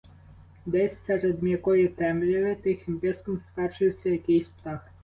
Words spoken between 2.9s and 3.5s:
писком